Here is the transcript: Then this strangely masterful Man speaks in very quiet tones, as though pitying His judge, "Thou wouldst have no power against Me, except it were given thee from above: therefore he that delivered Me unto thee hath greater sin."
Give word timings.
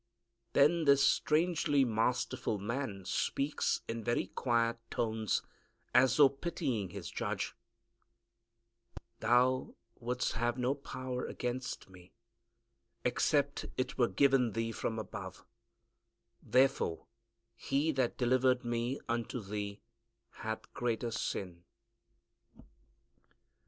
Then 0.53 0.85
this 0.85 1.03
strangely 1.05 1.85
masterful 1.85 2.57
Man 2.57 3.05
speaks 3.05 3.81
in 3.87 4.03
very 4.03 4.25
quiet 4.25 4.79
tones, 4.89 5.43
as 5.93 6.17
though 6.17 6.27
pitying 6.27 6.89
His 6.89 7.07
judge, 7.07 7.53
"Thou 9.19 9.75
wouldst 9.99 10.31
have 10.31 10.57
no 10.57 10.73
power 10.73 11.27
against 11.27 11.87
Me, 11.87 12.15
except 13.05 13.65
it 13.77 13.99
were 13.99 14.07
given 14.07 14.53
thee 14.53 14.71
from 14.71 14.97
above: 14.97 15.45
therefore 16.41 17.05
he 17.55 17.91
that 17.91 18.17
delivered 18.17 18.65
Me 18.65 18.99
unto 19.07 19.39
thee 19.39 19.81
hath 20.31 20.73
greater 20.73 21.11
sin." 21.11 21.63